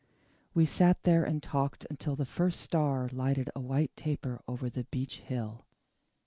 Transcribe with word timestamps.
We 0.55 0.65
sat 0.65 1.03
there 1.03 1.23
and 1.23 1.43
talked 1.43 1.85
until 1.91 2.15
the 2.15 2.25
first 2.25 2.59
star 2.59 3.07
lighted 3.13 3.51
a 3.55 3.59
white 3.59 3.95
taper 3.95 4.41
over 4.47 4.67
the 4.67 4.85
beech 4.85 5.19
hill. 5.19 5.67